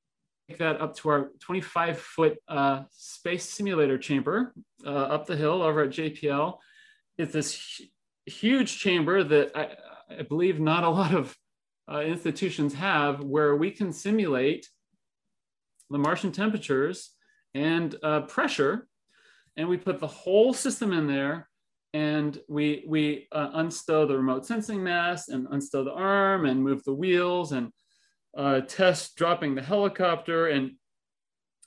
that 0.57 0.81
up 0.81 0.95
to 0.97 1.09
our 1.09 1.29
25 1.39 1.99
foot 1.99 2.37
uh, 2.47 2.83
space 2.91 3.49
simulator 3.49 3.97
chamber 3.97 4.53
uh, 4.85 4.89
up 4.89 5.25
the 5.25 5.35
hill 5.35 5.61
over 5.61 5.83
at 5.83 5.91
JPL. 5.91 6.57
It's 7.17 7.33
this 7.33 7.81
huge 8.25 8.79
chamber 8.79 9.23
that 9.23 9.51
I, 9.55 9.75
I, 10.19 10.23
believe 10.23 10.59
not 10.59 10.83
a 10.83 10.89
lot 10.89 11.13
of 11.13 11.35
uh, 11.91 12.01
institutions 12.01 12.73
have 12.73 13.23
where 13.23 13.55
we 13.55 13.71
can 13.71 13.91
simulate 13.91 14.67
the 15.89 15.97
Martian 15.97 16.31
temperatures 16.31 17.11
and 17.53 17.95
uh, 18.03 18.21
pressure 18.21 18.87
and 19.57 19.67
we 19.67 19.77
put 19.77 20.00
the 20.00 20.07
whole 20.07 20.53
system 20.53 20.93
in 20.93 21.07
there 21.07 21.50
and 21.93 22.39
we 22.48 22.83
we 22.88 23.27
uh, 23.31 23.51
unstow 23.60 24.07
the 24.07 24.17
remote 24.17 24.45
sensing 24.45 24.83
mast 24.83 25.29
and 25.29 25.48
unstow 25.48 25.86
the 25.86 25.93
arm 25.93 26.45
and 26.45 26.63
move 26.63 26.83
the 26.83 26.93
wheels 26.93 27.51
and 27.51 27.72
uh, 28.36 28.62
test 28.62 29.15
dropping 29.15 29.53
the 29.53 29.62
helicopter. 29.62 30.48
And 30.48 30.72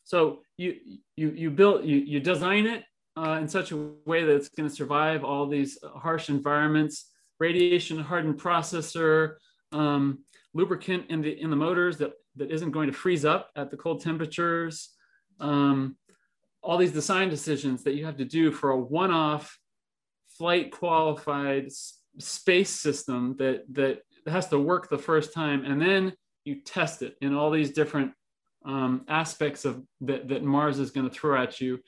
so 0.05 0.41
you 0.57 0.77
you 1.17 1.31
you 1.31 1.51
build 1.51 1.85
you 1.85 1.99
you 1.99 2.19
design 2.19 2.67
it 2.67 2.83
uh, 3.17 3.39
in 3.41 3.49
such 3.49 3.71
a 3.71 3.77
way 4.05 4.25
that 4.25 4.35
it's 4.35 4.49
going 4.49 4.69
to 4.69 4.75
survive 4.75 5.25
all 5.25 5.47
these 5.47 5.79
harsh 5.95 6.29
environments 6.29 7.13
radiation 7.39 7.99
hardened 7.99 8.41
processor 8.41 9.35
um, 9.73 10.21
lubricant 10.55 11.05
in 11.11 11.21
the 11.21 11.41
in 11.41 11.51
the 11.51 11.57
motors 11.57 11.99
that 11.99 12.13
that 12.37 12.51
isn't 12.51 12.71
going 12.71 12.87
to 12.89 12.93
freeze 12.93 13.25
up 13.25 13.51
at 13.57 13.71
the 13.71 13.77
cold 13.77 14.03
temperatures. 14.03 14.91
Um, 15.41 15.97
all 16.67 16.77
these 16.77 16.93
design 16.93 17.29
decisions 17.29 17.85
that 17.85 17.95
you 17.95 18.05
have 18.05 18.17
to 18.17 18.25
do 18.25 18.51
for 18.51 18.71
a 18.71 18.79
one-off 18.79 19.59
flight 20.29 20.71
qualified 20.73 21.71
space 22.19 22.71
system 22.71 23.37
that 23.39 23.63
that 23.73 24.01
has 24.27 24.49
to 24.49 24.59
work 24.59 24.89
the 24.89 24.99
first 24.99 25.33
time 25.33 25.65
and 25.65 25.81
then 25.81 26.13
you 26.45 26.57
test 26.57 27.03
it 27.03 27.15
in 27.21 27.35
all 27.35 27.51
these 27.51 27.71
different 27.71 28.13
um, 28.65 29.05
aspects 29.09 29.65
of 29.65 29.83
that, 30.03 30.29
that 30.29 30.43
mars 30.43 30.79
is 30.79 30.91
going 30.91 31.09
to 31.09 31.15
throw 31.15 31.41
at 31.41 31.61
you. 31.61 31.79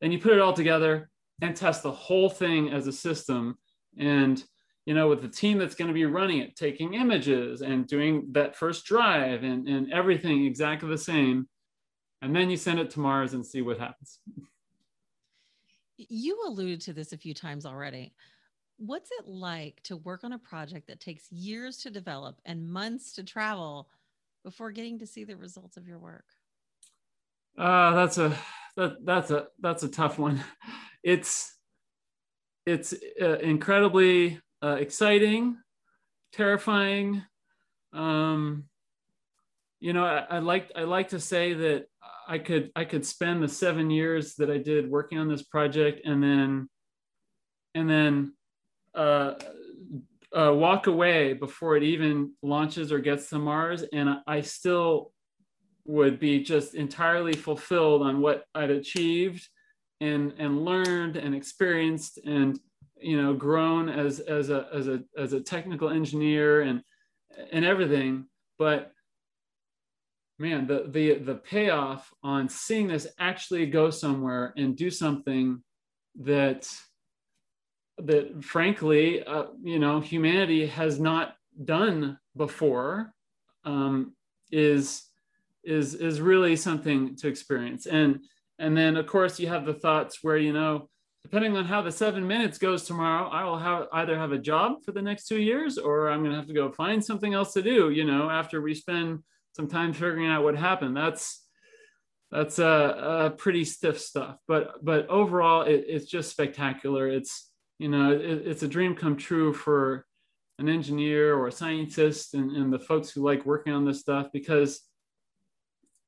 And 0.00 0.12
you 0.12 0.18
put 0.18 0.32
it 0.32 0.40
all 0.40 0.52
together 0.52 1.08
and 1.40 1.56
test 1.56 1.82
the 1.82 1.92
whole 1.92 2.28
thing 2.28 2.70
as 2.70 2.86
a 2.86 2.92
system. 2.92 3.56
And 3.98 4.42
you 4.86 4.94
know 4.94 5.08
with 5.08 5.20
the 5.20 5.28
team 5.28 5.58
that's 5.58 5.74
going 5.74 5.88
to 5.88 5.94
be 5.94 6.06
running 6.06 6.38
it 6.38 6.54
taking 6.54 6.94
images 6.94 7.60
and 7.60 7.86
doing 7.88 8.28
that 8.30 8.56
first 8.56 8.84
drive 8.84 9.42
and, 9.42 9.68
and 9.68 9.92
everything 9.92 10.44
exactly 10.46 10.88
the 10.88 10.96
same 10.96 11.48
and 12.26 12.34
then 12.34 12.50
you 12.50 12.56
send 12.56 12.80
it 12.80 12.90
to 12.90 12.98
Mars 12.98 13.34
and 13.34 13.46
see 13.46 13.62
what 13.62 13.78
happens. 13.78 14.18
You 15.96 16.42
alluded 16.44 16.80
to 16.82 16.92
this 16.92 17.12
a 17.12 17.16
few 17.16 17.32
times 17.32 17.64
already. 17.64 18.12
What's 18.78 19.10
it 19.20 19.28
like 19.28 19.80
to 19.84 19.96
work 19.96 20.24
on 20.24 20.32
a 20.32 20.38
project 20.38 20.88
that 20.88 20.98
takes 20.98 21.30
years 21.30 21.76
to 21.78 21.90
develop 21.90 22.40
and 22.44 22.68
months 22.68 23.12
to 23.14 23.22
travel 23.22 23.88
before 24.42 24.72
getting 24.72 24.98
to 24.98 25.06
see 25.06 25.22
the 25.22 25.36
results 25.36 25.76
of 25.76 25.86
your 25.86 26.00
work? 26.00 26.24
Uh, 27.56 27.94
that's 27.94 28.18
a 28.18 28.36
that, 28.76 28.96
that's 29.06 29.30
a 29.30 29.46
that's 29.60 29.84
a 29.84 29.88
tough 29.88 30.18
one. 30.18 30.42
It's 31.04 31.56
it's 32.66 32.92
uh, 33.22 33.38
incredibly 33.38 34.40
uh, 34.64 34.76
exciting, 34.80 35.58
terrifying. 36.32 37.22
Um, 37.92 38.64
you 39.78 39.92
know, 39.92 40.04
I, 40.04 40.26
I 40.28 40.38
like 40.40 40.72
I 40.74 40.82
like 40.82 41.10
to 41.10 41.20
say 41.20 41.54
that 41.54 41.86
I 42.28 42.38
could 42.38 42.70
I 42.74 42.84
could 42.84 43.06
spend 43.06 43.42
the 43.42 43.48
seven 43.48 43.90
years 43.90 44.34
that 44.36 44.50
I 44.50 44.58
did 44.58 44.90
working 44.90 45.18
on 45.18 45.28
this 45.28 45.42
project 45.42 46.04
and 46.04 46.22
then 46.22 46.68
and 47.74 47.88
then 47.88 48.32
uh, 48.94 49.34
uh, 50.36 50.52
walk 50.52 50.86
away 50.86 51.34
before 51.34 51.76
it 51.76 51.82
even 51.82 52.32
launches 52.42 52.90
or 52.90 52.98
gets 52.98 53.28
to 53.30 53.38
Mars, 53.38 53.84
and 53.92 54.18
I 54.26 54.40
still 54.40 55.12
would 55.84 56.18
be 56.18 56.42
just 56.42 56.74
entirely 56.74 57.34
fulfilled 57.34 58.02
on 58.02 58.20
what 58.20 58.44
I'd 58.54 58.70
achieved 58.70 59.46
and 60.00 60.32
and 60.38 60.64
learned 60.64 61.16
and 61.16 61.34
experienced 61.34 62.18
and 62.24 62.58
you 62.98 63.20
know 63.20 63.34
grown 63.34 63.88
as 63.88 64.20
as 64.20 64.50
a 64.50 64.66
as 64.74 64.88
a 64.88 65.02
as 65.16 65.32
a 65.32 65.40
technical 65.40 65.90
engineer 65.90 66.62
and 66.62 66.82
and 67.52 67.64
everything. 67.64 68.26
But 68.58 68.92
man, 70.38 70.66
the 70.66 70.86
the 70.88 71.14
the 71.14 71.34
payoff 71.36 72.12
on 72.22 72.48
seeing 72.48 72.88
this 72.88 73.06
actually 73.18 73.66
go 73.66 73.90
somewhere 73.90 74.52
and 74.56 74.76
do 74.76 74.90
something 74.90 75.62
that 76.20 76.68
that 77.98 78.44
frankly, 78.44 79.24
uh, 79.24 79.46
you 79.62 79.78
know, 79.78 80.00
humanity 80.00 80.66
has 80.66 81.00
not 81.00 81.34
done 81.64 82.18
before 82.36 83.14
um, 83.64 84.14
is 84.50 85.04
is 85.64 85.94
is 85.94 86.20
really 86.20 86.56
something 86.56 87.16
to 87.16 87.28
experience. 87.28 87.86
And 87.86 88.20
and 88.58 88.76
then 88.76 88.96
of 88.96 89.06
course 89.06 89.40
you 89.40 89.48
have 89.48 89.66
the 89.66 89.74
thoughts 89.74 90.18
where 90.22 90.38
you 90.38 90.52
know 90.52 90.88
depending 91.22 91.56
on 91.56 91.64
how 91.64 91.82
the 91.82 91.90
seven 91.90 92.24
minutes 92.24 92.56
goes 92.56 92.84
tomorrow, 92.84 93.28
I 93.28 93.42
will 93.42 93.58
have 93.58 93.88
either 93.92 94.16
have 94.16 94.30
a 94.30 94.38
job 94.38 94.84
for 94.84 94.92
the 94.92 95.02
next 95.02 95.26
two 95.26 95.40
years 95.40 95.76
or 95.76 96.08
I'm 96.08 96.20
going 96.20 96.30
to 96.30 96.36
have 96.36 96.46
to 96.46 96.54
go 96.54 96.70
find 96.70 97.04
something 97.04 97.34
else 97.34 97.52
to 97.54 97.62
do, 97.62 97.90
you 97.90 98.04
know, 98.04 98.30
after 98.30 98.62
we 98.62 98.74
spend 98.74 99.24
some 99.56 99.68
time 99.68 99.92
figuring 99.92 100.26
out 100.26 100.44
what 100.44 100.56
happened. 100.56 100.96
That's 100.96 101.42
that's 102.30 102.58
a, 102.58 103.34
pretty 103.38 103.64
stiff 103.64 103.98
stuff. 103.98 104.36
But 104.46 104.84
but 104.84 105.08
overall, 105.08 105.62
it, 105.62 105.84
it's 105.88 106.06
just 106.06 106.30
spectacular. 106.30 107.08
It's 107.08 107.50
you 107.78 107.88
know 107.88 108.12
it, 108.12 108.46
it's 108.46 108.62
a 108.62 108.68
dream 108.68 108.94
come 108.94 109.16
true 109.16 109.52
for 109.52 110.06
an 110.58 110.68
engineer 110.68 111.34
or 111.34 111.48
a 111.48 111.52
scientist 111.52 112.34
and, 112.34 112.50
and 112.52 112.72
the 112.72 112.78
folks 112.78 113.10
who 113.10 113.22
like 113.22 113.44
working 113.44 113.72
on 113.72 113.84
this 113.84 114.00
stuff 114.00 114.28
because 114.32 114.80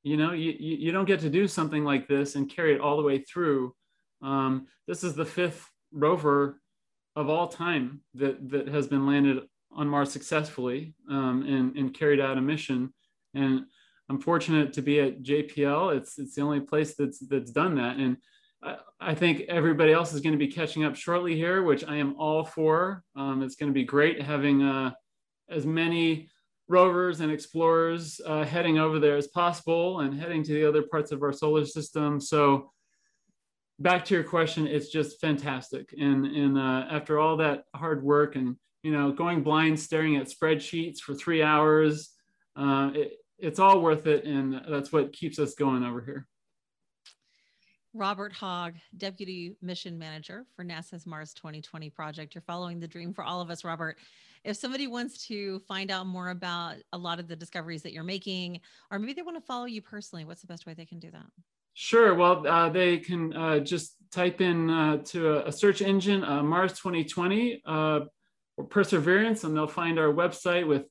you 0.03 0.17
know 0.17 0.33
you, 0.33 0.53
you 0.59 0.91
don't 0.91 1.05
get 1.05 1.21
to 1.21 1.29
do 1.29 1.47
something 1.47 1.85
like 1.85 2.09
this 2.09 2.35
and 2.35 2.49
carry 2.49 2.75
it 2.75 2.81
all 2.81 2.97
the 2.97 3.03
way 3.03 3.19
through 3.19 3.75
um, 4.23 4.67
this 4.87 5.05
is 5.05 5.15
the 5.15 5.27
fifth 5.27 5.69
rover 5.93 6.63
of 7.15 7.29
all 7.29 7.49
time 7.49 8.01
that 8.15 8.49
that 8.49 8.69
has 8.69 8.87
been 8.87 9.07
landed 9.07 9.43
on 9.73 9.89
Mars 9.89 10.11
successfully 10.13 10.95
um, 11.11 11.45
and, 11.47 11.77
and 11.77 11.95
carried 11.95 12.21
out 12.21 12.39
a 12.39 12.41
mission. 12.41 12.93
And 13.35 13.65
I'm 14.09 14.21
fortunate 14.21 14.73
to 14.75 14.83
be 14.83 15.01
at 15.01 15.23
JPL. 15.23 15.97
It's 15.97 16.19
it's 16.19 16.35
the 16.35 16.43
only 16.43 16.61
place 16.61 16.95
that's 16.95 17.19
that's 17.19 17.51
done 17.51 17.75
that. 17.77 17.97
And 17.97 18.17
I, 18.63 18.77
I 19.01 19.15
think 19.15 19.43
everybody 19.49 19.93
else 19.93 20.13
is 20.13 20.21
going 20.21 20.33
to 20.33 20.39
be 20.39 20.53
catching 20.53 20.85
up 20.85 20.97
shortly 20.97 21.37
here, 21.37 21.63
which 21.63 21.85
I 21.85 21.97
am 21.97 22.17
all 22.19 22.45
for. 22.45 23.05
Um, 23.17 23.43
it's 23.43 23.57
going 23.57 23.71
to 23.71 23.75
be 23.75 23.85
great 23.85 24.23
having 24.23 24.63
uh, 24.63 24.93
as 25.49 25.67
many 25.67 26.29
rovers 26.69 27.21
and 27.21 27.33
explorers 27.33 28.21
uh, 28.27 28.45
heading 28.45 28.79
over 28.79 28.99
there 28.99 29.17
as 29.17 29.29
possible 29.29 30.01
and 30.01 30.19
heading 30.19 30.43
to 30.43 30.53
the 30.53 30.69
other 30.69 30.83
parts 30.83 31.13
of 31.13 31.23
our 31.23 31.33
solar 31.33 31.65
system. 31.65 32.21
So 32.21 32.71
back 33.79 34.05
to 34.07 34.15
your 34.15 34.25
question, 34.25 34.67
it's 34.67 34.91
just 34.91 35.21
fantastic. 35.21 35.95
And, 35.99 36.27
and 36.27 36.59
uh, 36.59 36.87
after 36.91 37.19
all 37.19 37.39
that 37.39 37.65
hard 37.75 38.03
work 38.03 38.37
and, 38.37 38.57
you 38.83 38.93
know, 38.93 39.13
going 39.13 39.43
blind, 39.43 39.81
staring 39.81 40.17
at 40.17 40.29
spreadsheets 40.29 40.99
for 40.99 41.15
three 41.15 41.43
hours, 41.43 42.11
uh, 42.59 42.91
it, 42.95 43.13
it's 43.39 43.59
all 43.59 43.81
worth 43.81 44.07
it. 44.07 44.25
And 44.25 44.61
that's 44.69 44.93
what 44.93 45.13
keeps 45.13 45.39
us 45.39 45.55
going 45.55 45.85
over 45.85 46.01
here. 46.01 46.27
Robert 47.95 48.33
Hogg, 48.33 48.75
Deputy 48.97 49.57
Mission 49.63 49.99
Manager 49.99 50.45
for 50.55 50.65
NASA's 50.65 51.07
Mars 51.07 51.33
2020 51.35 51.91
project. 51.91 52.35
You're 52.35 52.43
following 52.43 52.79
the 52.79 52.87
dream 52.87 53.13
for 53.13 53.25
all 53.25 53.41
of 53.41 53.51
us, 53.51 53.65
Robert. 53.65 53.99
If 54.45 54.57
somebody 54.57 54.87
wants 54.87 55.27
to 55.29 55.59
find 55.61 55.91
out 55.91 56.07
more 56.07 56.29
about 56.29 56.77
a 56.93 56.99
lot 56.99 57.19
of 57.19 57.29
the 57.29 57.35
discoveries 57.35 57.83
that 57.83 57.93
you're 57.93 58.05
making, 58.05 58.61
or 58.91 58.99
maybe 58.99 59.15
they 59.15 59.23
want 59.23 59.37
to 59.37 59.45
follow 59.45 59.65
you 59.65 59.83
personally, 59.83 60.25
what's 60.25 60.43
the 60.43 60.47
best 60.47 60.67
way 60.67 60.75
they 60.75 60.85
can 60.85 61.01
do 61.01 61.11
that? 61.11 61.27
Sure. 61.75 62.15
Well, 62.15 62.47
uh, 62.47 62.69
they 62.69 62.99
can 62.99 63.35
uh, 63.35 63.61
just 63.61 63.97
type 64.11 64.41
in 64.41 64.69
uh, 64.71 64.99
to 65.07 65.39
a, 65.39 65.47
a, 65.47 65.53
search 65.53 65.81
engine 65.81 66.25
uh, 66.25 66.43
Mars 66.43 66.73
2020 66.73 67.63
uh, 67.65 68.01
or 68.57 68.65
Perseverance, 68.65 69.45
and 69.45 69.57
they'll 69.57 69.67
find 69.67 69.99
our 69.99 70.13
website 70.13 70.67
with 70.67 70.87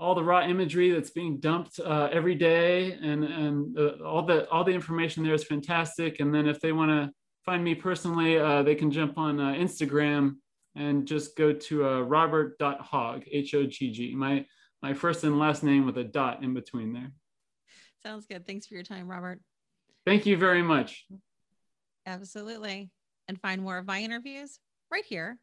all 0.00 0.14
the 0.14 0.24
raw 0.24 0.42
imagery 0.42 0.90
that's 0.90 1.10
being 1.10 1.38
dumped 1.38 1.78
uh, 1.78 2.08
every 2.10 2.34
day, 2.34 2.92
and 2.92 3.22
and 3.24 3.78
uh, 3.78 4.02
all 4.04 4.24
the 4.24 4.48
all 4.50 4.64
the 4.64 4.72
information 4.72 5.22
there 5.22 5.34
is 5.34 5.44
fantastic. 5.44 6.20
And 6.20 6.34
then 6.34 6.48
if 6.48 6.60
they 6.60 6.72
want 6.72 6.90
to 6.90 7.12
find 7.44 7.62
me 7.62 7.74
personally, 7.74 8.38
uh, 8.38 8.62
they 8.62 8.74
can 8.74 8.90
jump 8.90 9.18
on 9.18 9.38
uh, 9.38 9.52
Instagram 9.52 10.36
and 10.74 11.06
just 11.06 11.36
go 11.36 11.52
to 11.52 12.02
robert.hogg, 12.02 13.24
H 13.30 13.54
O 13.54 13.66
G 13.66 13.92
G. 13.92 14.14
My 14.14 14.46
my 14.82 14.94
first 14.94 15.24
and 15.24 15.38
last 15.38 15.62
name 15.62 15.84
with 15.84 15.98
a 15.98 16.04
dot 16.04 16.42
in 16.42 16.54
between 16.54 16.92
there. 16.92 17.12
Sounds 18.02 18.26
good. 18.26 18.46
Thanks 18.46 18.66
for 18.66 18.74
your 18.74 18.82
time, 18.82 19.06
Robert. 19.06 19.40
Thank 20.06 20.24
you 20.24 20.36
very 20.38 20.62
much. 20.62 21.06
Absolutely. 22.06 22.90
And 23.28 23.40
find 23.40 23.62
more 23.62 23.76
of 23.76 23.86
my 23.86 24.00
interviews 24.00 24.58
right 24.90 25.04
here 25.04 25.38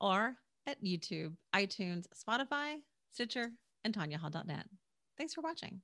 or 0.00 0.36
at 0.66 0.82
YouTube, 0.82 1.34
iTunes, 1.54 2.06
Spotify, 2.16 2.76
Stitcher, 3.12 3.50
and 3.86 3.94
TanyaHall.net. 3.94 4.66
Thanks 5.16 5.32
for 5.32 5.40
watching. 5.40 5.80